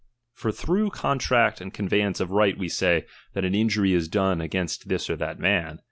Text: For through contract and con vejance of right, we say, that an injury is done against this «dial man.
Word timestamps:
For 0.33 0.51
through 0.51 0.89
contract 0.89 1.61
and 1.61 1.71
con 1.71 1.87
vejance 1.87 2.19
of 2.19 2.31
right, 2.31 2.57
we 2.57 2.69
say, 2.69 3.05
that 3.33 3.45
an 3.45 3.53
injury 3.53 3.93
is 3.93 4.07
done 4.07 4.41
against 4.41 4.89
this 4.89 5.05
«dial 5.05 5.35
man. 5.37 5.77